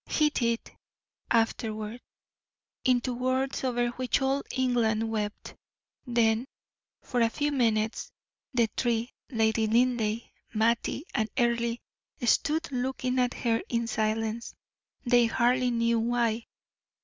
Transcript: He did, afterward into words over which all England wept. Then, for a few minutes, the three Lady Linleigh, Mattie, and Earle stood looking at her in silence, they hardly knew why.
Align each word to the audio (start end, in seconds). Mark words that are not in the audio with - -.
He 0.07 0.31
did, 0.31 0.59
afterward 1.29 2.01
into 2.83 3.13
words 3.13 3.63
over 3.63 3.89
which 3.89 4.19
all 4.19 4.41
England 4.49 5.11
wept. 5.11 5.53
Then, 6.07 6.47
for 7.03 7.21
a 7.21 7.29
few 7.29 7.51
minutes, 7.51 8.11
the 8.51 8.67
three 8.75 9.13
Lady 9.29 9.67
Linleigh, 9.67 10.31
Mattie, 10.55 11.05
and 11.13 11.29
Earle 11.37 11.75
stood 12.23 12.71
looking 12.71 13.19
at 13.19 13.35
her 13.35 13.61
in 13.69 13.85
silence, 13.85 14.55
they 15.05 15.27
hardly 15.27 15.69
knew 15.69 15.99
why. 15.99 16.47